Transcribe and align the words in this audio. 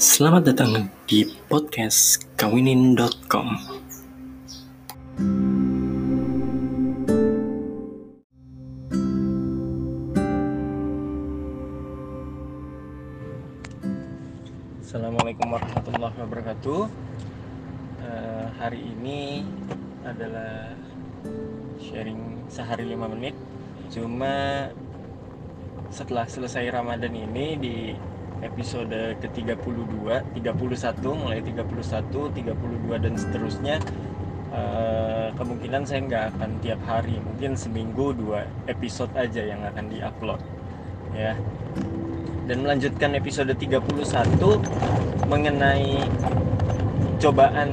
Selamat 0.00 0.48
datang 0.48 0.88
di 1.04 1.28
podcast 1.44 2.24
kawinin.com 2.40 3.52
Assalamualaikum 14.80 15.52
warahmatullahi 15.52 16.16
wabarakatuh. 16.16 16.80
Eh, 18.00 18.46
Hari 18.56 18.80
ini 18.80 19.44
adalah 20.08 20.80
sharing 21.76 22.48
sehari 22.48 22.88
5 22.88 23.04
menit. 23.04 23.36
Cuma 23.92 24.64
setelah 25.92 26.24
selesai 26.24 26.72
Ramadan 26.72 27.12
ini 27.12 27.46
di 27.60 27.76
episode 28.40 29.20
ke-32, 29.20 30.04
31, 30.36 30.40
mulai 31.12 31.40
31, 31.44 31.64
32 32.32 33.04
dan 33.04 33.14
seterusnya 33.16 33.76
eh, 34.50 35.28
kemungkinan 35.36 35.82
saya 35.84 36.00
nggak 36.04 36.24
akan 36.36 36.50
tiap 36.64 36.80
hari, 36.88 37.16
mungkin 37.20 37.54
seminggu 37.54 38.16
dua 38.16 38.48
episode 38.66 39.12
aja 39.14 39.44
yang 39.44 39.60
akan 39.64 39.88
diupload 39.92 40.40
ya. 41.14 41.36
Dan 42.50 42.66
melanjutkan 42.66 43.14
episode 43.14 43.54
31 43.54 43.78
mengenai 45.30 46.02
cobaan 47.22 47.70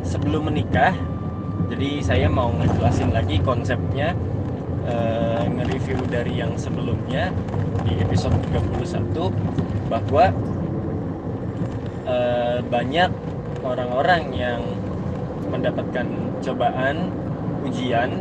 sebelum 0.00 0.48
menikah. 0.48 0.96
Jadi 1.68 2.00
saya 2.00 2.28
mau 2.32 2.48
ngejelasin 2.54 3.12
lagi 3.12 3.40
konsepnya 3.44 4.16
eh, 4.84 5.42
nge-review 5.48 5.98
dari 6.08 6.40
yang 6.40 6.54
sebelumnya 6.56 7.32
di 7.84 8.00
episode 8.00 8.36
31 8.52 9.32
bahwa 9.88 10.24
eh, 12.04 12.58
banyak 12.64 13.10
orang-orang 13.64 14.22
yang 14.36 14.60
mendapatkan 15.48 16.06
cobaan 16.44 17.08
ujian 17.64 18.20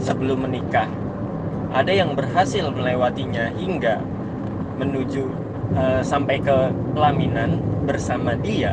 sebelum 0.00 0.48
menikah. 0.48 0.88
Ada 1.70 2.02
yang 2.02 2.18
berhasil 2.18 2.66
melewatinya 2.72 3.52
hingga 3.54 4.00
menuju 4.80 5.24
eh, 5.76 6.02
sampai 6.02 6.40
ke 6.40 6.56
pelaminan 6.96 7.60
bersama 7.84 8.34
dia. 8.40 8.72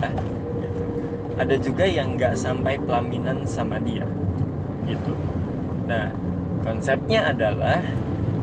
Ada 1.37 1.53
juga 1.61 1.85
yang 1.85 2.17
nggak 2.17 2.33
sampai 2.33 2.81
pelaminan 2.81 3.45
sama 3.45 3.77
dia, 3.77 4.09
gitu. 4.89 5.13
Nah, 5.85 6.09
konsepnya 6.67 7.31
adalah 7.31 7.79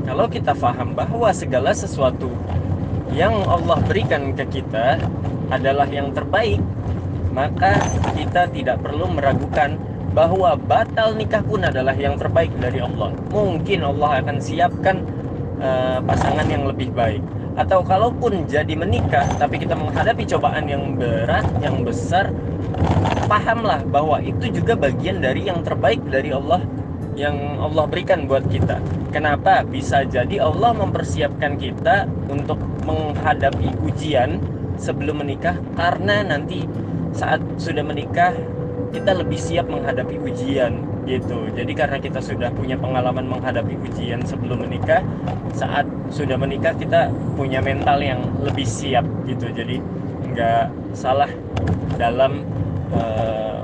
kalau 0.08 0.24
kita 0.32 0.56
paham 0.56 0.96
bahwa 0.96 1.28
segala 1.36 1.76
sesuatu 1.76 2.32
yang 3.12 3.36
Allah 3.44 3.76
berikan 3.84 4.32
ke 4.32 4.48
kita 4.48 4.96
adalah 5.52 5.84
yang 5.92 6.08
terbaik, 6.16 6.58
maka 7.36 7.76
kita 8.16 8.48
tidak 8.48 8.80
perlu 8.80 9.12
meragukan 9.12 9.76
bahwa 10.16 10.56
batal 10.56 11.12
nikah 11.12 11.44
pun 11.44 11.68
adalah 11.68 11.92
yang 11.92 12.16
terbaik 12.16 12.48
dari 12.56 12.80
Allah. 12.80 13.12
Mungkin 13.28 13.84
Allah 13.84 14.24
akan 14.24 14.36
siapkan 14.40 15.04
eh, 15.60 16.00
pasangan 16.00 16.48
yang 16.48 16.64
lebih 16.64 16.96
baik. 16.96 17.20
Atau 17.54 17.86
kalaupun 17.86 18.50
jadi 18.50 18.74
menikah, 18.74 19.28
tapi 19.38 19.62
kita 19.62 19.78
menghadapi 19.78 20.26
cobaan 20.26 20.66
yang 20.66 20.98
berat, 20.98 21.46
yang 21.62 21.86
besar, 21.86 22.34
pahamlah 23.30 23.84
bahwa 23.86 24.18
itu 24.18 24.50
juga 24.50 24.74
bagian 24.74 25.22
dari 25.22 25.46
yang 25.46 25.62
terbaik 25.62 26.02
dari 26.10 26.34
Allah 26.34 26.64
yang 27.14 27.58
Allah 27.62 27.86
berikan 27.86 28.26
buat 28.26 28.46
kita. 28.50 28.78
Kenapa? 29.14 29.62
Bisa 29.62 30.02
jadi 30.02 30.42
Allah 30.42 30.74
mempersiapkan 30.74 31.54
kita 31.58 32.10
untuk 32.26 32.58
menghadapi 32.82 33.70
ujian 33.86 34.42
sebelum 34.76 35.22
menikah 35.22 35.54
karena 35.78 36.26
nanti 36.26 36.66
saat 37.14 37.38
sudah 37.62 37.86
menikah 37.86 38.34
kita 38.90 39.14
lebih 39.14 39.38
siap 39.38 39.66
menghadapi 39.70 40.18
ujian 40.18 40.82
gitu. 41.06 41.50
Jadi 41.54 41.72
karena 41.74 41.98
kita 41.98 42.18
sudah 42.18 42.50
punya 42.54 42.74
pengalaman 42.78 43.26
menghadapi 43.26 43.74
ujian 43.86 44.22
sebelum 44.26 44.66
menikah, 44.66 45.02
saat 45.54 45.86
sudah 46.10 46.38
menikah 46.38 46.74
kita 46.74 47.10
punya 47.38 47.62
mental 47.62 48.02
yang 48.02 48.22
lebih 48.42 48.66
siap 48.66 49.06
gitu. 49.26 49.50
Jadi 49.50 49.78
nggak 50.34 50.94
salah 50.94 51.30
dalam 51.94 52.42
eh, 52.94 53.58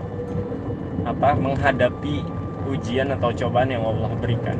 apa 1.06 1.34
menghadapi 1.34 2.22
ujian 2.70 3.10
atau 3.10 3.34
cobaan 3.34 3.74
yang 3.74 3.82
Allah 3.82 4.10
berikan. 4.18 4.56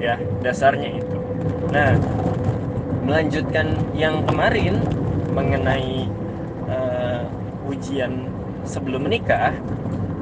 Ya 0.00 0.16
dasarnya 0.40 1.00
itu. 1.00 1.18
Nah 1.70 1.96
melanjutkan 3.04 3.76
yang 3.92 4.24
kemarin 4.24 4.80
mengenai 5.36 6.08
uh, 6.72 7.28
ujian 7.68 8.32
sebelum 8.64 9.04
menikah 9.04 9.52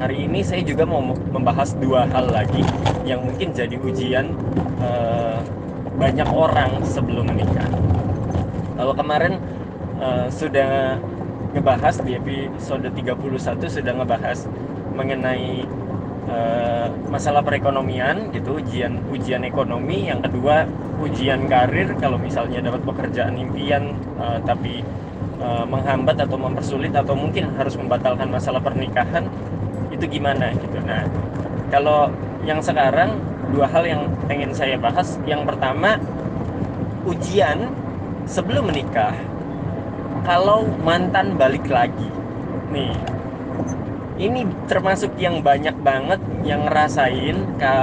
hari 0.03 0.27
ini 0.27 0.43
saya 0.43 0.67
juga 0.67 0.83
mau 0.83 0.99
membahas 1.15 1.79
dua 1.79 2.11
hal 2.11 2.27
lagi 2.35 2.67
yang 3.07 3.23
mungkin 3.23 3.55
jadi 3.55 3.79
ujian 3.79 4.35
uh, 4.83 5.39
banyak 5.95 6.27
orang 6.27 6.83
sebelum 6.83 7.31
menikah. 7.31 7.71
Kalau 8.75 8.99
kemarin 8.99 9.39
uh, 10.03 10.27
sudah 10.27 10.99
ngebahas 11.55 12.03
di 12.03 12.19
episode 12.19 12.89
31 12.91 13.63
sudah 13.69 13.93
ngebahas 13.95 14.49
mengenai 14.97 15.63
uh, 16.29 16.87
masalah 17.09 17.43
perekonomian 17.43 18.31
gitu 18.35 18.59
ujian 18.59 19.01
ujian 19.11 19.43
ekonomi. 19.47 20.11
Yang 20.11 20.31
kedua 20.31 20.69
ujian 21.03 21.51
karir 21.51 21.95
kalau 21.99 22.19
misalnya 22.21 22.63
dapat 22.63 22.83
pekerjaan 22.87 23.35
impian 23.39 23.97
uh, 24.21 24.39
tapi 24.45 24.85
uh, 25.43 25.67
menghambat 25.67 26.19
atau 26.23 26.39
mempersulit 26.39 26.95
atau 26.95 27.17
mungkin 27.19 27.51
harus 27.59 27.75
membatalkan 27.75 28.31
masalah 28.31 28.63
pernikahan 28.63 29.27
itu 29.91 30.05
gimana 30.07 30.55
gitu. 30.55 30.79
Nah 30.83 31.07
kalau 31.73 32.11
yang 32.43 32.59
sekarang 32.59 33.19
dua 33.53 33.67
hal 33.69 33.85
yang 33.87 34.03
pengen 34.27 34.51
saya 34.55 34.81
bahas. 34.81 35.19
Yang 35.29 35.55
pertama 35.55 35.99
ujian 37.07 37.71
sebelum 38.25 38.71
menikah. 38.71 39.15
Kalau 40.23 40.71
mantan 40.87 41.35
balik 41.35 41.67
lagi. 41.67 42.09
Nih 42.71 42.95
ini 44.21 44.45
termasuk 44.69 45.17
yang 45.17 45.41
banyak 45.41 45.73
banget 45.81 46.21
yang 46.45 46.69
ngerasain 46.69 47.37
ka, 47.57 47.77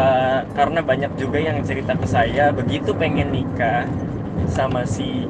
karena 0.53 0.79
banyak 0.85 1.11
juga 1.17 1.41
yang 1.41 1.61
cerita 1.65 1.97
ke 1.97 2.05
saya 2.05 2.53
begitu 2.53 2.93
pengen 2.93 3.33
nikah 3.33 3.89
sama 4.45 4.85
si 4.85 5.25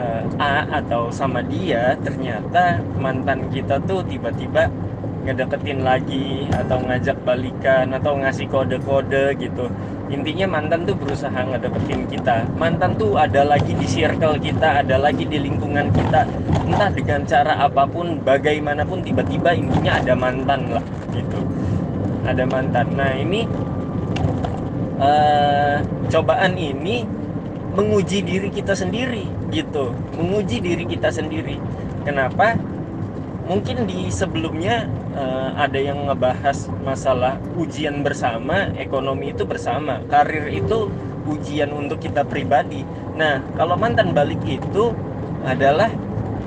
uh, 0.00 0.24
A 0.40 0.64
atau 0.80 1.12
sama 1.12 1.44
dia 1.44 1.94
ternyata 2.00 2.80
mantan 2.96 3.52
kita 3.52 3.78
tuh 3.84 4.00
tiba-tiba 4.08 4.72
ngedeketin 5.20 5.84
lagi 5.84 6.48
atau 6.48 6.80
ngajak 6.80 7.20
balikan 7.28 7.92
atau 7.92 8.16
ngasih 8.16 8.48
kode-kode 8.48 9.36
gitu. 9.36 9.68
Intinya 10.10 10.58
mantan 10.58 10.88
tuh 10.88 10.96
berusaha 10.96 11.40
ngedeketin 11.44 12.08
kita. 12.10 12.48
Mantan 12.56 12.96
tuh 12.96 13.14
ada 13.20 13.46
lagi 13.46 13.76
di 13.76 13.86
circle 13.86 14.40
kita 14.40 14.82
ada 14.82 14.96
lagi 14.98 15.28
di 15.28 15.38
lingkungan 15.38 15.92
kita. 15.92 16.26
Entah 16.66 16.90
dengan 16.90 17.22
cara 17.28 17.54
apa 17.60 17.84
pun 17.86 18.18
bagaimanapun 18.24 19.04
tiba-tiba 19.04 19.54
intinya 19.54 20.00
ada 20.00 20.14
mantan 20.16 20.72
lah 20.72 20.84
gitu. 21.14 21.40
Ada 22.26 22.44
mantan. 22.48 22.86
Nah 22.96 23.12
ini 23.14 23.44
uh, 24.98 25.78
cobaan 26.10 26.58
ini 26.58 27.06
menguji 27.76 28.26
diri 28.26 28.48
kita 28.50 28.74
sendiri 28.74 29.28
gitu. 29.54 29.94
Menguji 30.18 30.58
diri 30.58 30.84
kita 30.88 31.12
sendiri. 31.12 31.60
Kenapa? 32.02 32.58
Mungkin 33.46 33.86
di 33.86 34.10
sebelumnya 34.10 34.86
uh, 35.14 35.50
ada 35.58 35.78
yang 35.78 36.06
ngebahas 36.06 36.70
masalah 36.82 37.38
ujian 37.58 38.02
bersama, 38.02 38.70
ekonomi 38.78 39.34
itu 39.34 39.46
bersama, 39.46 40.02
karir 40.06 40.50
itu 40.50 40.90
ujian 41.28 41.70
untuk 41.74 42.00
kita 42.00 42.24
pribadi. 42.26 42.82
Nah, 43.14 43.44
kalau 43.54 43.76
mantan 43.76 44.16
balik 44.16 44.40
itu 44.46 44.94
adalah 45.44 45.90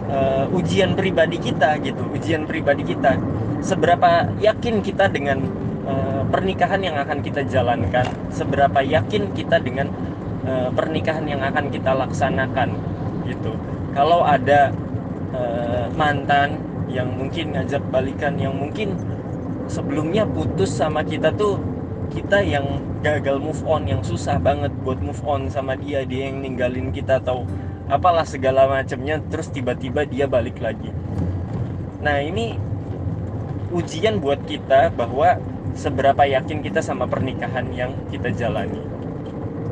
uh, 0.09 0.45
ujian 0.53 0.97
pribadi 0.97 1.37
kita 1.39 1.77
gitu, 1.81 2.03
ujian 2.13 2.47
pribadi 2.49 2.83
kita. 2.95 3.17
Seberapa 3.63 4.27
yakin 4.43 4.83
kita 4.83 5.07
dengan 5.07 5.39
uh, 5.87 6.23
pernikahan 6.27 6.83
yang 6.83 6.99
akan 6.99 7.23
kita 7.23 7.47
jalankan, 7.47 8.05
seberapa 8.33 8.83
yakin 8.83 9.31
kita 9.31 9.61
dengan 9.63 9.87
uh, 10.43 10.69
pernikahan 10.73 11.23
yang 11.29 11.39
akan 11.39 11.71
kita 11.71 11.95
laksanakan 11.95 12.75
gitu. 13.29 13.55
Kalau 13.93 14.25
ada 14.25 14.73
uh, 15.31 15.85
mantan 15.93 16.72
yang 16.93 17.09
mungkin 17.17 17.57
ngajak 17.57 17.81
balikan 17.89 18.37
yang 18.37 18.53
mungkin 18.53 18.93
sebelumnya 19.65 20.29
putus 20.29 20.69
sama 20.69 21.01
kita 21.01 21.33
tuh 21.33 21.57
kita 22.13 22.45
yang 22.45 22.79
gagal 23.01 23.41
move 23.41 23.59
on 23.65 23.89
yang 23.89 24.05
susah 24.05 24.37
banget 24.37 24.69
buat 24.85 25.01
move 25.01 25.19
on 25.25 25.49
sama 25.49 25.73
dia 25.73 26.05
dia 26.05 26.29
yang 26.29 26.45
ninggalin 26.45 26.93
kita 26.93 27.17
atau 27.17 27.49
apalah 27.89 28.23
segala 28.23 28.69
macamnya 28.69 29.17
terus 29.27 29.49
tiba-tiba 29.49 30.05
dia 30.05 30.29
balik 30.29 30.61
lagi. 30.61 30.93
Nah 32.05 32.21
ini 32.21 32.55
ujian 33.73 34.21
buat 34.21 34.45
kita 34.45 34.93
bahwa 34.93 35.41
seberapa 35.73 36.21
yakin 36.29 36.61
kita 36.61 36.85
sama 36.85 37.09
pernikahan 37.09 37.73
yang 37.73 37.91
kita 38.13 38.29
jalani. 38.29 38.79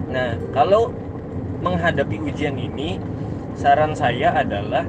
Nah 0.09 0.35
kalau 0.51 0.89
menghadapi 1.61 2.17
ujian 2.25 2.57
ini 2.57 2.97
saran 3.53 3.93
saya 3.93 4.33
adalah 4.33 4.83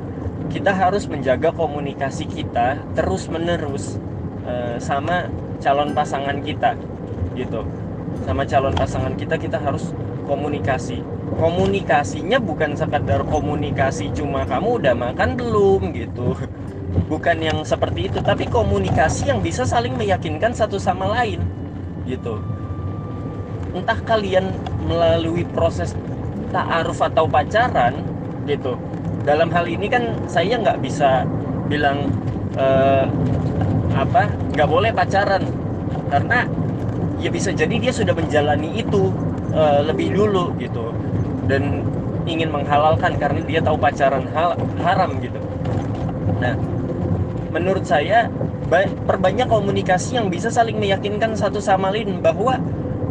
kita 0.52 0.68
harus 0.76 1.08
menjaga 1.08 1.48
komunikasi 1.50 2.28
kita 2.28 2.76
terus 2.92 3.24
menerus 3.32 3.96
uh, 4.44 4.76
sama 4.76 5.32
calon 5.64 5.96
pasangan 5.96 6.44
kita 6.44 6.76
gitu. 7.32 7.64
Sama 8.28 8.44
calon 8.44 8.76
pasangan 8.76 9.16
kita 9.16 9.40
kita 9.40 9.56
harus 9.56 9.96
komunikasi. 10.28 11.00
Komunikasinya 11.32 12.36
bukan 12.36 12.76
sekadar 12.76 13.24
komunikasi 13.24 14.12
cuma 14.12 14.44
kamu 14.44 14.84
udah 14.84 14.94
makan 14.94 15.40
belum 15.40 15.96
gitu. 15.96 16.36
Bukan 17.08 17.40
yang 17.40 17.64
seperti 17.64 18.12
itu 18.12 18.20
tapi 18.20 18.44
komunikasi 18.44 19.32
yang 19.32 19.40
bisa 19.40 19.64
saling 19.64 19.96
meyakinkan 19.96 20.52
satu 20.52 20.76
sama 20.76 21.08
lain 21.08 21.40
gitu. 22.04 22.36
Entah 23.72 23.96
kalian 24.04 24.52
melalui 24.84 25.48
proses 25.48 25.96
ta'aruf 26.52 27.00
atau 27.00 27.24
pacaran 27.24 28.04
gitu 28.44 28.76
dalam 29.22 29.48
hal 29.54 29.70
ini 29.70 29.86
kan 29.86 30.18
saya 30.26 30.58
nggak 30.58 30.82
bisa 30.82 31.26
bilang 31.70 32.10
eh, 32.58 33.06
apa 33.94 34.28
nggak 34.56 34.68
boleh 34.68 34.90
pacaran 34.90 35.44
karena 36.08 36.44
ya 37.22 37.30
bisa 37.30 37.54
jadi 37.54 37.72
dia 37.78 37.92
sudah 37.94 38.12
menjalani 38.12 38.82
itu 38.82 39.14
uh, 39.54 39.80
lebih 39.86 40.12
dulu 40.12 40.52
gitu 40.58 40.90
dan 41.46 41.86
ingin 42.26 42.50
menghalalkan 42.50 43.14
karena 43.18 43.40
dia 43.46 43.60
tahu 43.62 43.78
pacaran 43.78 44.26
hal, 44.30 44.54
haram 44.82 45.18
gitu. 45.18 45.38
Nah, 46.38 46.54
menurut 47.50 47.82
saya 47.86 48.30
perbanyak 49.06 49.50
komunikasi 49.50 50.18
yang 50.18 50.30
bisa 50.30 50.48
saling 50.48 50.78
meyakinkan 50.78 51.34
satu 51.34 51.58
sama 51.58 51.90
lain 51.90 52.22
bahwa 52.22 52.62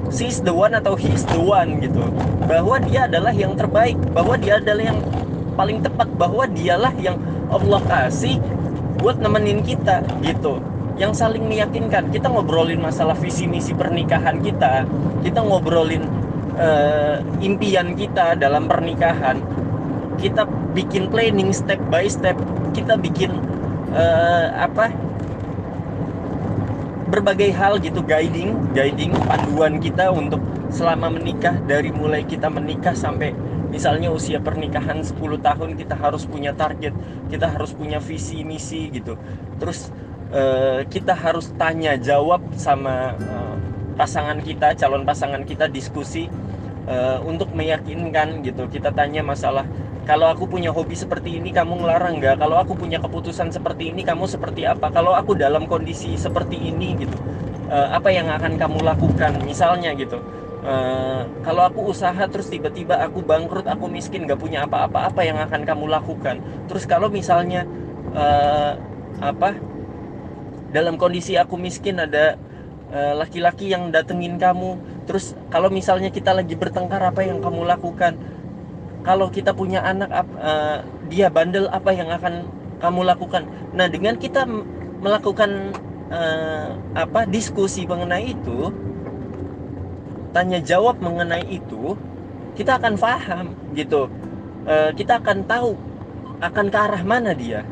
she's 0.10 0.40
the 0.44 0.52
one 0.52 0.72
atau 0.72 0.96
he's 0.96 1.28
the 1.28 1.40
one 1.40 1.80
gitu. 1.84 2.08
Bahwa 2.48 2.80
dia 2.84 3.08
adalah 3.08 3.36
yang 3.36 3.56
terbaik, 3.56 4.00
bahwa 4.16 4.40
dia 4.40 4.64
adalah 4.64 4.96
yang 4.96 5.00
paling 5.54 5.84
tepat, 5.84 6.08
bahwa 6.16 6.48
dialah 6.48 6.94
yang 7.00 7.20
Allah 7.52 7.82
kasih 7.88 8.40
buat 9.02 9.18
nemenin 9.20 9.66
kita 9.66 10.06
gitu. 10.24 10.62
Yang 10.96 11.24
saling 11.26 11.50
meyakinkan. 11.50 12.14
Kita 12.14 12.30
ngobrolin 12.30 12.78
masalah 12.78 13.18
visi 13.18 13.50
misi 13.50 13.74
pernikahan 13.74 14.38
kita. 14.40 14.86
Kita 15.26 15.42
ngobrolin 15.42 16.06
uh, 16.56 17.18
impian 17.42 17.98
kita 17.98 18.38
dalam 18.38 18.70
pernikahan. 18.70 19.42
Kita 20.22 20.46
bikin 20.78 21.10
planning 21.10 21.50
step 21.50 21.82
by 21.90 22.06
step. 22.06 22.38
Kita 22.78 23.02
bikin 23.02 23.34
uh, 23.98 24.54
apa? 24.62 24.94
Berbagai 27.10 27.52
hal 27.52 27.82
gitu 27.84 28.00
guiding 28.06 28.56
guiding 28.72 29.12
panduan 29.28 29.84
kita 29.84 30.14
untuk 30.14 30.40
selama 30.72 31.12
menikah 31.12 31.60
dari 31.68 31.92
mulai 31.92 32.24
kita 32.24 32.48
menikah 32.48 32.96
sampai 32.96 33.36
misalnya 33.72 34.12
usia 34.12 34.44
pernikahan 34.44 35.02
10 35.02 35.16
tahun 35.40 35.70
kita 35.80 35.96
harus 35.96 36.28
punya 36.28 36.52
target 36.52 36.92
kita 37.32 37.48
harus 37.48 37.72
punya 37.72 38.04
visi 38.04 38.44
misi 38.44 38.92
gitu 38.92 39.16
terus 39.58 39.90
uh, 40.32 40.82
kita 40.88 41.14
harus 41.14 41.52
tanya 41.60 42.00
jawab 42.00 42.42
sama 42.56 43.16
uh, 43.16 43.56
pasangan 44.00 44.40
kita, 44.42 44.74
calon 44.80 45.04
pasangan 45.04 45.44
kita 45.44 45.68
diskusi 45.68 46.32
uh, 46.88 47.20
untuk 47.22 47.52
meyakinkan 47.54 48.42
gitu. 48.42 48.66
Kita 48.72 48.90
tanya 48.96 49.22
masalah 49.22 49.68
kalau 50.08 50.32
aku 50.34 50.50
punya 50.50 50.74
hobi 50.74 50.98
seperti 50.98 51.38
ini 51.38 51.54
kamu 51.54 51.86
ngelarang 51.86 52.18
nggak? 52.18 52.42
Kalau 52.42 52.58
aku 52.58 52.74
punya 52.74 52.98
keputusan 52.98 53.54
seperti 53.54 53.94
ini 53.94 54.02
kamu 54.02 54.26
seperti 54.26 54.66
apa? 54.66 54.90
Kalau 54.90 55.14
aku 55.14 55.38
dalam 55.38 55.70
kondisi 55.70 56.18
seperti 56.18 56.58
ini 56.58 56.98
gitu, 56.98 57.14
apa 57.70 58.10
yang 58.10 58.26
akan 58.34 58.58
kamu 58.58 58.82
lakukan? 58.82 59.46
Misalnya 59.46 59.94
gitu. 59.94 60.18
Uh, 60.62 61.26
kalau 61.42 61.66
aku 61.66 61.90
usaha 61.90 62.22
terus 62.30 62.46
tiba-tiba 62.54 62.94
aku 63.02 63.26
bangkrut, 63.26 63.66
aku 63.66 63.90
miskin, 63.90 64.30
nggak 64.30 64.38
punya 64.38 64.70
apa-apa, 64.70 65.10
apa 65.10 65.26
yang 65.26 65.42
akan 65.42 65.66
kamu 65.66 65.90
lakukan? 65.90 66.38
Terus 66.70 66.86
kalau 66.86 67.10
misalnya 67.10 67.66
uh, 68.14 68.78
apa 69.22 69.58
dalam 70.72 70.96
kondisi 70.96 71.36
aku 71.36 71.60
miskin 71.60 72.00
ada 72.00 72.40
eh, 72.90 73.14
laki-laki 73.14 73.70
uh, 73.70 73.72
yang 73.78 73.84
datengin 73.92 74.40
kamu 74.40 74.80
terus 75.06 75.36
kalau 75.52 75.68
misalnya 75.68 76.08
kita 76.10 76.32
lagi 76.32 76.56
bertengkar 76.56 77.04
apa 77.04 77.22
yang 77.28 77.44
kamu 77.44 77.68
lakukan 77.68 78.16
kalau 79.04 79.28
kita 79.28 79.52
punya 79.52 79.84
anak 79.84 80.10
uh, 80.40 80.80
dia 81.12 81.28
bandel 81.28 81.68
apa 81.68 81.92
yang 81.92 82.08
akan 82.08 82.48
kamu 82.80 83.04
lakukan 83.04 83.44
nah 83.76 83.92
dengan 83.92 84.16
kita 84.16 84.48
melakukan 85.04 85.76
uh, 86.08 86.80
apa 86.96 87.28
diskusi 87.28 87.84
mengenai 87.84 88.32
itu 88.32 88.72
tanya 90.32 90.60
jawab 90.64 91.00
mengenai 91.04 91.44
itu 91.48 91.96
kita 92.56 92.80
akan 92.80 92.96
paham 93.00 93.46
gitu. 93.76 94.12
Uh, 94.68 94.94
kita 94.94 95.18
akan 95.18 95.44
tahu 95.48 95.74
akan 96.42 96.66
ke 96.68 96.78
arah 96.78 97.04
mana 97.04 97.32
dia. 97.32 97.64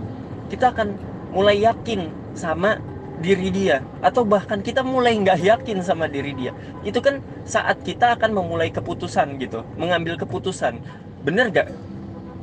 Kita 0.49 0.71
akan 0.73 0.95
mulai 1.35 1.61
yakin 1.61 2.09
sama 2.33 2.79
diri 3.19 3.51
dia 3.51 3.83
atau 3.99 4.23
bahkan 4.23 4.63
kita 4.63 4.79
mulai 4.79 5.19
nggak 5.19 5.39
yakin 5.43 5.83
sama 5.83 6.07
diri 6.07 6.31
dia. 6.33 6.55
Itu 6.87 7.03
kan 7.03 7.19
saat 7.43 7.83
kita 7.83 8.15
akan 8.15 8.31
memulai 8.31 8.71
keputusan 8.71 9.35
gitu. 9.37 9.61
Mengambil 9.75 10.15
keputusan. 10.15 10.79
Bener 11.21 11.51
gak 11.51 11.67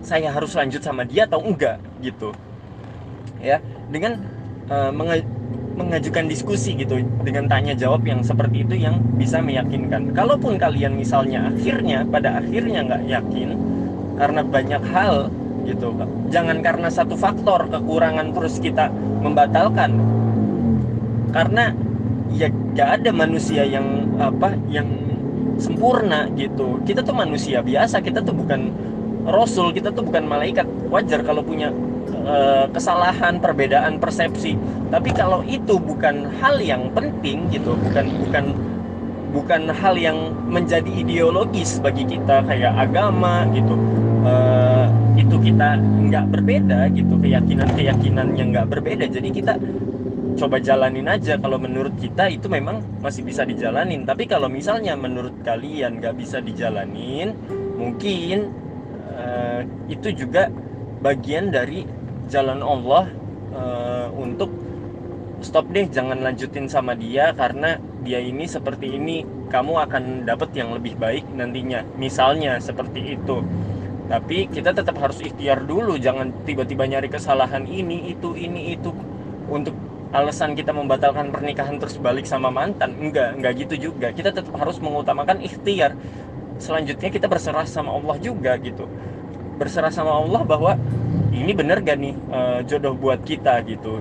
saya 0.04 0.30
harus 0.30 0.52
lanjut 0.54 0.84
sama 0.84 1.02
dia 1.08 1.24
atau 1.24 1.40
enggak 1.42 1.80
gitu. 2.04 2.30
Ya 3.40 3.58
dengan 3.88 4.20
uh, 4.68 4.92
mengajukan 5.76 6.24
diskusi 6.26 6.72
gitu 6.74 7.04
dengan 7.22 7.46
tanya 7.46 7.76
jawab 7.76 8.02
yang 8.08 8.24
seperti 8.24 8.64
itu 8.64 8.74
yang 8.80 8.98
bisa 9.20 9.38
meyakinkan. 9.44 10.16
Kalaupun 10.16 10.56
kalian 10.56 10.96
misalnya 10.96 11.52
akhirnya 11.52 12.02
pada 12.08 12.40
akhirnya 12.40 12.80
nggak 12.82 13.02
yakin 13.06 13.48
karena 14.16 14.40
banyak 14.40 14.82
hal 14.88 15.28
gitu 15.68 15.92
jangan 16.32 16.62
karena 16.62 16.88
satu 16.88 17.18
faktor 17.18 17.68
kekurangan 17.68 18.32
terus 18.32 18.56
kita 18.56 18.88
membatalkan. 19.20 20.00
Karena 21.30 21.76
ya 22.32 22.48
gak 22.72 23.02
ada 23.02 23.10
manusia 23.12 23.62
yang 23.68 24.08
apa 24.16 24.56
yang 24.72 24.88
sempurna 25.60 26.32
gitu. 26.34 26.80
Kita 26.88 27.04
tuh 27.04 27.12
manusia 27.12 27.60
biasa 27.60 28.00
kita 28.00 28.24
tuh 28.24 28.32
bukan 28.32 28.72
rasul 29.28 29.76
kita 29.76 29.92
tuh 29.92 30.06
bukan 30.06 30.24
malaikat. 30.24 30.64
Wajar 30.88 31.20
kalau 31.26 31.44
punya 31.44 31.68
uh, 32.26 32.66
kesalahan 32.74 33.38
perbedaan 33.38 34.02
persepsi. 34.02 34.58
Tapi 34.90 35.14
kalau 35.14 35.40
itu 35.46 35.78
bukan 35.78 36.28
hal 36.42 36.58
yang 36.60 36.90
penting 36.92 37.46
gitu 37.54 37.78
bukan 37.78 38.06
bukan 38.26 38.44
bukan 39.34 39.62
hal 39.68 39.94
yang 39.98 40.32
menjadi 40.48 40.88
ideologis 40.88 41.78
bagi 41.82 42.06
kita 42.08 42.40
kayak 42.46 42.72
agama 42.72 43.44
gitu 43.52 43.74
uh, 44.24 44.86
itu 45.18 45.36
kita 45.50 45.76
nggak 45.80 46.26
berbeda 46.32 46.88
gitu 46.94 47.14
keyakinan 47.20 47.68
keyakinan 47.74 48.26
yang 48.34 48.48
nggak 48.52 48.68
berbeda. 48.68 49.06
Jadi 49.08 49.28
kita 49.30 49.54
coba 50.36 50.60
jalanin 50.60 51.08
aja. 51.08 51.40
Kalau 51.40 51.56
menurut 51.56 51.96
kita 51.96 52.28
itu 52.28 52.46
memang 52.46 52.84
masih 53.00 53.24
bisa 53.24 53.42
dijalanin. 53.42 54.04
Tapi 54.04 54.28
kalau 54.28 54.46
misalnya 54.52 54.94
menurut 54.94 55.40
kalian 55.42 55.98
nggak 55.98 56.14
bisa 56.16 56.38
dijalanin 56.44 57.32
mungkin 57.76 58.52
uh, 59.16 59.60
itu 59.88 60.12
juga 60.16 60.48
bagian 61.00 61.52
dari 61.52 61.84
jalan 62.26 62.60
Allah 62.62 63.10
uh, 63.54 64.08
untuk 64.14 64.50
stop 65.44 65.68
deh 65.70 65.86
jangan 65.86 66.18
lanjutin 66.24 66.66
sama 66.66 66.96
dia 66.96 67.30
karena 67.36 67.76
dia 68.02 68.22
ini 68.22 68.48
seperti 68.48 68.96
ini 68.96 69.22
kamu 69.46 69.78
akan 69.88 70.02
dapat 70.26 70.50
yang 70.58 70.74
lebih 70.74 70.98
baik 70.98 71.26
nantinya. 71.34 71.86
Misalnya 71.98 72.58
seperti 72.58 73.18
itu. 73.18 73.42
Tapi 74.06 74.46
kita 74.46 74.70
tetap 74.70 74.94
harus 75.02 75.18
ikhtiar 75.18 75.66
dulu 75.66 75.98
jangan 75.98 76.30
tiba-tiba 76.46 76.86
nyari 76.86 77.10
kesalahan 77.10 77.66
ini 77.66 78.14
itu 78.14 78.38
ini 78.38 78.78
itu 78.78 78.94
untuk 79.50 79.74
alasan 80.14 80.54
kita 80.54 80.70
membatalkan 80.70 81.34
pernikahan 81.34 81.82
terus 81.82 81.98
balik 81.98 82.26
sama 82.26 82.50
mantan. 82.54 82.94
Enggak 82.98 83.34
enggak 83.38 83.52
gitu 83.66 83.90
juga. 83.90 84.14
Kita 84.14 84.30
tetap 84.30 84.54
harus 84.54 84.78
mengutamakan 84.78 85.42
ikhtiar. 85.42 85.98
Selanjutnya 86.62 87.10
kita 87.10 87.26
berserah 87.26 87.66
sama 87.66 87.92
Allah 87.92 88.16
juga 88.22 88.54
gitu. 88.62 88.86
Berserah 89.58 89.90
sama 89.90 90.14
Allah 90.22 90.42
bahwa 90.46 90.78
ini 91.36 91.52
benar 91.52 91.84
gak 91.84 91.98
nih 92.00 92.14
uh, 92.32 92.60
jodoh 92.64 92.96
buat 92.96 93.20
kita 93.22 93.60
gitu? 93.68 94.00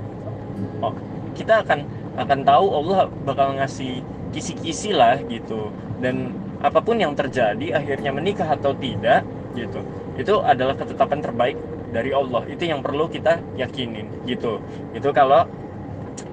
Oh, 0.79 0.93
kita 1.35 1.67
akan 1.67 1.83
akan 2.15 2.39
tahu 2.47 2.65
Allah 2.71 3.11
bakal 3.27 3.59
ngasih 3.59 3.99
kisi-kisi 4.31 4.95
lah 4.95 5.19
gitu. 5.27 5.71
Dan 5.99 6.31
apa 6.63 6.79
pun 6.79 6.95
yang 6.95 7.13
terjadi 7.13 7.75
akhirnya 7.75 8.15
menikah 8.15 8.55
atau 8.55 8.71
tidak 8.73 9.27
gitu 9.55 9.83
itu 10.15 10.33
adalah 10.41 10.75
ketetapan 10.79 11.19
terbaik 11.19 11.57
dari 11.91 12.15
Allah. 12.15 12.43
Itu 12.47 12.63
yang 12.67 12.79
perlu 12.79 13.11
kita 13.11 13.39
yakinin 13.59 14.07
gitu. 14.27 14.63
Itu 14.95 15.11
kalau 15.11 15.47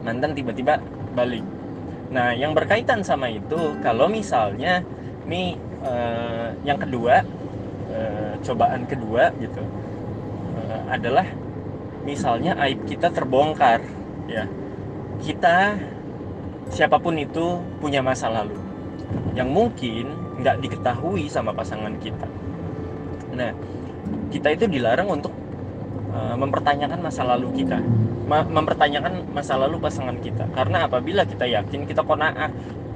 mantan 0.07 0.39
tiba-tiba 0.39 0.79
balik. 1.19 1.43
Nah 2.15 2.31
yang 2.35 2.55
berkaitan 2.55 3.03
sama 3.03 3.31
itu 3.31 3.75
kalau 3.83 4.07
misalnya 4.07 4.87
nih 5.27 5.59
uh, 5.83 6.55
yang 6.63 6.79
kedua 6.79 7.27
uh, 7.91 8.35
cobaan 8.43 8.87
kedua 8.87 9.35
gitu 9.39 9.63
uh, 10.57 10.83
adalah 10.93 11.27
misalnya 12.03 12.59
aib 12.67 12.85
kita 12.85 13.13
terbongkar 13.13 13.83
ya. 14.27 14.49
Kita 15.23 15.79
siapa 16.73 16.99
pun 16.99 17.15
itu 17.21 17.61
punya 17.79 18.03
masa 18.03 18.27
lalu 18.33 18.59
yang 19.37 19.53
mungkin 19.53 20.11
nggak 20.41 20.59
diketahui 20.65 21.29
sama 21.31 21.55
pasangan 21.55 21.95
kita. 22.01 22.27
Nah 23.37 23.55
kita 24.35 24.53
itu 24.53 24.65
dilarang 24.67 25.09
untuk 25.09 25.33
uh, 26.11 26.35
mempertanyakan 26.35 26.99
masa 27.01 27.23
lalu 27.23 27.65
kita 27.65 27.79
mempertanyakan 28.33 29.29
masa 29.37 29.61
lalu 29.61 29.77
pasangan 29.77 30.17
kita. 30.17 30.49
Karena 30.57 30.89
apabila 30.89 31.29
kita 31.29 31.45
yakin 31.45 31.85
kita 31.85 32.01
kona'ah 32.01 32.51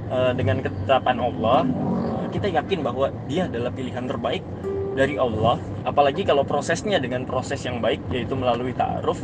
uh, 0.09 0.31
dengan 0.33 0.65
ketetapan 0.65 1.17
Allah 1.21 1.61
kita 2.31 2.51
yakin 2.51 2.83
bahwa 2.83 3.07
dia 3.25 3.47
adalah 3.47 3.71
pilihan 3.71 4.03
terbaik 4.03 4.43
dari 4.97 5.21
Allah 5.21 5.61
apalagi 5.85 6.25
kalau 6.25 6.41
prosesnya 6.41 6.97
dengan 6.97 7.21
proses 7.29 7.61
yang 7.61 7.77
baik 7.77 8.01
yaitu 8.09 8.33
melalui 8.33 8.73
ta'aruf 8.73 9.21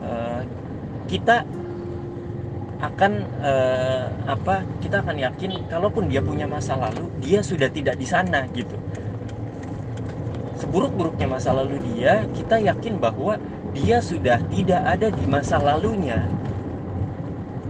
uh, 0.00 0.40
kita 1.04 1.44
akan 2.82 3.12
uh, 3.38 4.10
apa 4.26 4.66
kita 4.82 5.06
akan 5.06 5.14
yakin 5.14 5.54
kalaupun 5.70 6.10
dia 6.10 6.18
punya 6.18 6.50
masa 6.50 6.74
lalu 6.74 7.06
dia 7.22 7.38
sudah 7.38 7.70
tidak 7.70 7.94
di 7.94 8.02
sana 8.02 8.42
gitu. 8.50 8.74
Seburuk-buruknya 10.58 11.30
masa 11.30 11.54
lalu 11.54 11.78
dia 11.94 12.26
kita 12.34 12.58
yakin 12.58 12.98
bahwa 12.98 13.38
dia 13.70 14.02
sudah 14.02 14.42
tidak 14.50 14.82
ada 14.82 15.14
di 15.14 15.24
masa 15.30 15.62
lalunya 15.62 16.26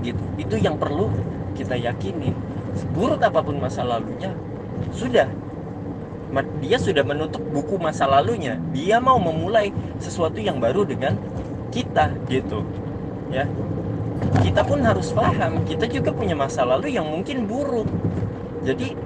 gitu. 0.00 0.22
Itu 0.40 0.56
yang 0.56 0.80
perlu 0.80 1.12
kita 1.60 1.76
yakini. 1.76 2.32
Seburuk 2.72 3.20
apa 3.20 3.44
pun 3.44 3.60
masa 3.60 3.84
lalunya 3.84 4.32
sudah 4.96 5.28
dia 6.64 6.80
sudah 6.80 7.04
menutup 7.04 7.44
buku 7.52 7.76
masa 7.76 8.08
lalunya. 8.08 8.56
Dia 8.72 8.96
mau 8.96 9.20
memulai 9.20 9.68
sesuatu 10.00 10.40
yang 10.40 10.56
baru 10.56 10.88
dengan 10.88 11.20
kita 11.68 12.08
gitu. 12.32 12.64
Ya. 13.28 13.44
Kita 14.40 14.64
pun 14.64 14.80
harus 14.80 15.12
paham 15.12 15.66
kita 15.68 15.84
juga 15.90 16.14
punya 16.14 16.32
masa 16.32 16.64
lalu 16.64 16.96
yang 16.96 17.04
mungkin 17.04 17.44
buruk. 17.44 17.88
Jadi 18.64 18.96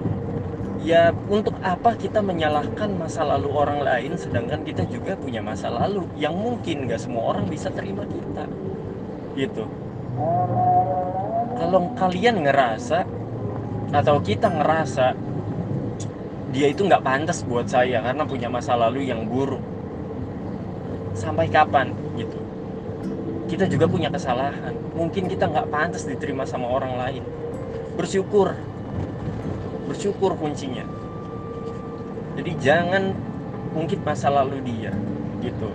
ya 0.87 1.11
untuk 1.27 1.59
apa 1.67 1.99
kita 1.99 2.23
menyalahkan 2.23 2.95
masa 2.95 3.27
lalu 3.27 3.51
orang 3.51 3.83
lain 3.83 4.15
sedangkan 4.15 4.63
kita 4.63 4.87
juga 4.87 5.19
punya 5.19 5.43
masa 5.43 5.67
lalu 5.67 6.07
yang 6.15 6.39
mungkin 6.39 6.87
gak 6.87 7.03
semua 7.03 7.35
orang 7.35 7.51
bisa 7.51 7.75
terima 7.75 8.07
kita 8.07 8.47
gitu. 9.35 9.67
Kalau 11.57 11.91
kalian 11.99 12.47
ngerasa 12.47 13.03
atau 13.91 14.17
kita 14.23 14.47
ngerasa 14.47 15.17
dia 16.55 16.71
itu 16.71 16.87
nggak 16.87 17.03
pantas 17.03 17.43
buat 17.43 17.67
saya 17.67 17.99
karena 18.03 18.23
punya 18.23 18.47
masa 18.47 18.79
lalu 18.79 19.11
yang 19.11 19.27
buruk. 19.27 19.63
Sampai 21.17 21.51
kapan? 21.51 21.91
Gitu. 22.15 22.39
Kita 23.51 23.67
juga 23.67 23.91
punya 23.91 24.13
kesalahan. 24.13 24.75
Mungkin 24.95 25.27
kita 25.27 25.51
nggak 25.51 25.71
pantas 25.71 26.07
diterima 26.07 26.47
sama 26.47 26.71
orang 26.71 26.95
lain. 26.99 27.23
Bersyukur. 27.99 28.55
Bersyukur 29.91 30.39
kuncinya. 30.39 30.87
Jadi 32.37 32.53
jangan 32.61 33.17
mungkin 33.73 33.99
masa 34.05 34.29
lalu 34.31 34.61
dia 34.63 34.93
gitu. 35.41 35.73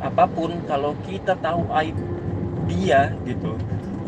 Apa 0.00 0.24
pun 0.28 0.60
kalau 0.64 0.96
kita 1.04 1.36
tahu 1.36 1.66
aib 1.82 1.96
dia 2.68 3.12
gitu 3.26 3.58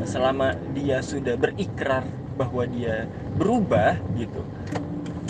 selama 0.06 0.54
dia 0.74 1.02
sudah 1.02 1.34
berikrar 1.38 2.06
bahwa 2.34 2.64
dia 2.66 3.06
berubah 3.36 3.98
gitu 4.16 4.42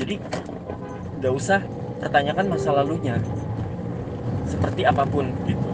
jadi 0.03 0.19
nggak 1.23 1.33
usah 1.33 1.63
pertanyakan 2.03 2.47
masa 2.51 2.75
lalunya. 2.75 3.17
Seperti 4.51 4.83
apa 4.83 5.07
pun 5.07 5.31
gitu. 5.47 5.69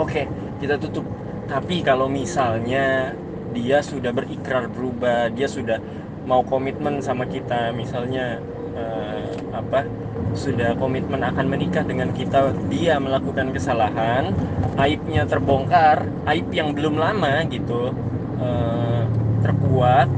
Oke 0.00 0.24
kita 0.56 0.80
tutup. 0.80 1.04
Tapi 1.46 1.84
kalau 1.84 2.08
misalnya 2.08 3.12
dia 3.52 3.84
sudah 3.84 4.12
berikrar 4.12 4.68
berubah 4.72 5.32
dia 5.32 5.48
sudah 5.48 5.80
mau 6.26 6.42
komitmen 6.42 6.98
sama 7.00 7.24
kita 7.24 7.70
misalnya 7.72 8.42
uh, 8.76 9.32
apa 9.54 9.88
sudah 10.36 10.76
komitmen 10.76 11.22
akan 11.24 11.46
menikah 11.48 11.86
dengan 11.86 12.12
kita 12.12 12.52
dia 12.68 13.00
melakukan 13.00 13.54
kesalahan 13.54 14.34
aibnya 14.76 15.24
terbongkar 15.24 16.04
aib 16.28 16.52
yang 16.52 16.76
belum 16.76 17.00
lama 17.00 17.46
gitu 17.48 17.94
uh, 18.42 19.08
terkuat 19.40 20.10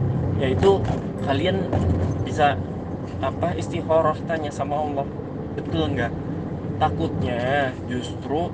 yaitu 0.42 0.82
kalian 1.28 1.68
bisa 2.24 2.56
apa 3.20 3.52
istikharah 3.52 4.16
tanya 4.24 4.48
sama 4.48 4.80
Allah. 4.80 5.06
Betul 5.60 5.92
nggak? 5.92 6.12
Takutnya 6.80 7.74
justru 7.84 8.48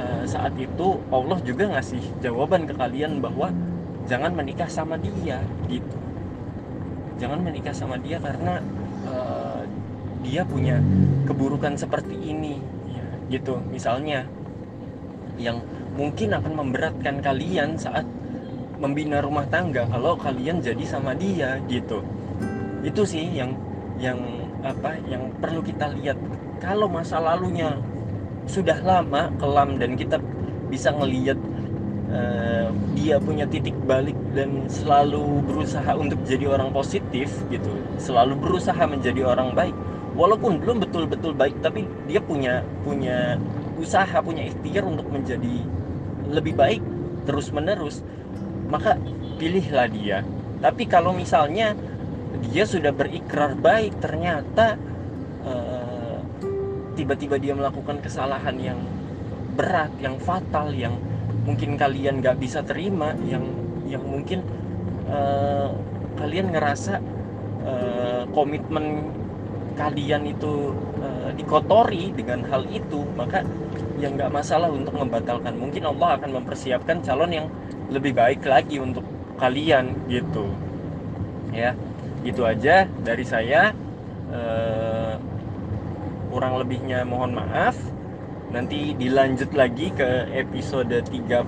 uh, 0.00 0.24
saat 0.24 0.56
itu 0.56 0.96
Allah 1.12 1.38
juga 1.44 1.68
ngasih 1.76 2.00
jawaban 2.24 2.64
ke 2.64 2.72
kalian 2.72 3.20
bahwa 3.20 3.52
jangan 4.08 4.32
menikah 4.32 4.70
sama 4.72 4.96
dia 4.96 5.44
gitu. 5.68 5.96
Jangan 7.20 7.44
menikah 7.44 7.76
sama 7.76 8.00
dia 8.00 8.16
karena 8.16 8.64
uh, 9.04 9.60
dia 10.24 10.40
punya 10.48 10.80
keburukan 11.28 11.76
seperti 11.76 12.16
ini 12.16 12.56
ya, 12.88 13.06
gitu. 13.28 13.60
Misalnya 13.68 14.24
yang 15.36 15.60
mungkin 16.00 16.32
akan 16.32 16.52
memberatkan 16.64 17.20
kalian 17.20 17.76
saat 17.76 18.08
membina 18.80 19.20
rumah 19.20 19.44
tangga 19.52 19.84
kalau 19.92 20.16
kalian 20.16 20.64
jadi 20.64 20.80
sama 20.88 21.12
dia 21.12 21.60
gitu. 21.68 22.00
Itu 22.80 23.04
sih 23.04 23.28
yang 23.28 23.52
yang 24.00 24.16
apa 24.64 24.96
yang 25.04 25.28
perlu 25.38 25.60
kita 25.60 25.92
lihat. 26.00 26.16
Kalau 26.58 26.88
masa 26.88 27.20
lalunya 27.20 27.76
sudah 28.48 28.80
lama 28.80 29.28
kelam 29.36 29.76
dan 29.76 29.94
kita 30.00 30.16
bisa 30.72 30.92
ngelihat 30.96 31.36
uh, 32.08 32.72
dia 32.96 33.20
punya 33.20 33.44
titik 33.44 33.76
balik 33.84 34.16
dan 34.32 34.64
selalu 34.72 35.44
berusaha 35.44 35.92
untuk 35.92 36.20
jadi 36.24 36.48
orang 36.48 36.72
positif 36.72 37.28
gitu. 37.52 37.70
Selalu 38.00 38.40
berusaha 38.40 38.80
menjadi 38.88 39.28
orang 39.28 39.52
baik. 39.52 39.76
Walaupun 40.16 40.60
belum 40.60 40.82
betul-betul 40.84 41.36
baik 41.36 41.60
tapi 41.60 41.84
dia 42.08 42.20
punya 42.20 42.64
punya 42.82 43.36
usaha 43.80 44.20
punya 44.20 44.44
ikhtiar 44.44 44.84
untuk 44.84 45.08
menjadi 45.08 45.64
lebih 46.28 46.52
baik 46.52 46.82
terus 47.24 47.48
menerus 47.48 48.04
maka 48.70 48.96
pilihlah 49.36 49.90
dia. 49.90 50.22
Tapi 50.62 50.86
kalau 50.86 51.10
misalnya 51.12 51.74
dia 52.48 52.64
sudah 52.64 52.94
berikrar 52.94 53.58
baik 53.58 53.98
ternyata 53.98 54.78
uh, 55.44 56.22
tiba-tiba 56.94 57.36
dia 57.36 57.52
melakukan 57.58 57.98
kesalahan 57.98 58.56
yang 58.56 58.78
berat 59.58 59.90
yang 59.98 60.16
fatal 60.22 60.70
yang 60.70 60.94
mungkin 61.42 61.74
kalian 61.74 62.22
nggak 62.22 62.38
bisa 62.38 62.62
terima 62.62 63.12
yang 63.26 63.42
yang 63.90 64.04
mungkin 64.06 64.46
uh, 65.10 65.74
kalian 66.20 66.54
ngerasa 66.54 67.02
uh, 67.66 68.22
komitmen 68.30 69.10
kalian 69.74 70.28
itu 70.28 70.76
uh, 71.00 71.32
dikotori 71.34 72.12
dengan 72.12 72.44
hal 72.46 72.68
itu 72.68 73.02
maka 73.16 73.42
yang 74.00 74.16
nggak 74.16 74.32
masalah 74.32 74.72
untuk 74.72 74.96
membatalkan. 74.96 75.56
Mungkin 75.60 75.84
Allah 75.84 76.16
akan 76.16 76.40
mempersiapkan 76.40 77.04
calon 77.04 77.30
yang 77.32 77.46
lebih 77.90 78.14
baik 78.14 78.46
lagi 78.46 78.78
untuk 78.78 79.04
kalian 79.36 79.92
gitu. 80.06 80.46
Ya 81.50 81.74
itu 82.22 82.46
aja 82.46 82.86
dari 83.02 83.26
saya. 83.26 83.74
Uh, 84.30 85.18
kurang 86.30 86.62
lebihnya 86.62 87.02
mohon 87.02 87.34
maaf. 87.34 87.74
Nanti 88.54 88.94
dilanjut 88.94 89.50
lagi 89.54 89.90
ke 89.94 90.30
episode 90.30 90.94
33 91.06 91.46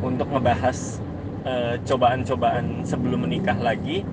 untuk 0.00 0.28
ngebahas 0.32 1.00
eh, 1.44 1.76
cobaan-cobaan 1.84 2.84
sebelum 2.88 3.28
menikah 3.28 3.56
lagi. 3.60 4.04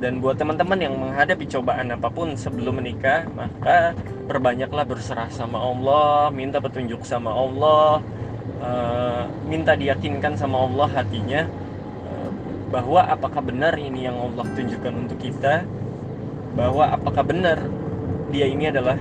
Dan 0.00 0.18
buat 0.18 0.40
teman-teman 0.40 0.80
yang 0.80 0.96
menghadapi 0.96 1.44
cobaan 1.46 1.92
apa 1.92 2.08
pun 2.08 2.32
sebelum 2.32 2.80
menikah 2.80 3.28
maka 3.36 3.92
perbanyaklah 4.24 4.88
berserah 4.88 5.28
sama 5.28 5.60
Allah 5.60 6.32
minta 6.32 6.56
petunjuk 6.56 7.04
sama 7.04 7.28
Allah 7.28 8.00
uh, 8.62 9.24
minta 9.46 9.76
diyakinkan 9.76 10.36
sama 10.36 10.66
Allah 10.66 10.88
hatinya 10.90 11.46
uh, 12.06 12.30
bahwa 12.72 13.06
apakah 13.06 13.42
benar 13.44 13.74
ini 13.76 14.06
yang 14.06 14.16
Allah 14.18 14.44
tunjukkan 14.44 14.92
untuk 15.06 15.18
kita 15.18 15.64
bahwa 16.54 16.90
apakah 16.90 17.22
benar 17.22 17.58
dia 18.30 18.46
ini 18.46 18.70
adalah 18.70 18.98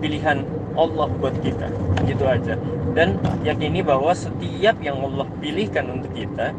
pilihan 0.00 0.44
Allah 0.76 1.08
buat 1.08 1.32
kita 1.40 1.72
gitu 2.04 2.24
aja. 2.28 2.60
Dan 2.92 3.20
yakini 3.44 3.84
bahwa 3.84 4.12
setiap 4.12 4.76
yang 4.80 5.00
Allah 5.00 5.28
pilihkan 5.40 5.88
untuk 5.88 6.12
kita 6.16 6.52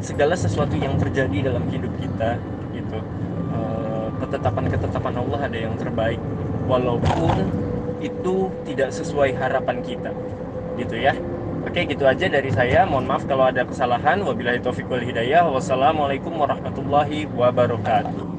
segala 0.00 0.34
sesuatu 0.34 0.72
yang 0.78 0.96
terjadi 0.96 1.52
dalam 1.52 1.66
hidup 1.68 1.92
kita 2.00 2.40
gitu 2.72 2.98
eh, 3.52 4.08
ketetapan-ketetapan 4.24 5.14
Allah 5.20 5.40
ada 5.44 5.58
yang 5.58 5.74
terbaik 5.76 6.20
walaupun 6.64 7.44
itu 8.00 8.48
tidak 8.64 8.94
sesuai 8.94 9.36
harapan 9.36 9.84
kita 9.84 10.10
gitu 10.78 10.96
ya. 10.98 11.14
Oke 11.66 11.84
gitu 11.84 12.06
aja 12.06 12.26
dari 12.30 12.50
saya. 12.54 12.86
Mohon 12.86 13.06
maaf 13.10 13.22
kalau 13.26 13.50
ada 13.50 13.66
kesalahan. 13.66 14.22
Wabillahi 14.22 14.62
taufiq 14.62 14.86
wal 14.86 15.04
hidayah. 15.04 15.44
Wassalamualaikum 15.50 16.32
warahmatullahi 16.34 17.26
wabarakatuh 17.30 18.29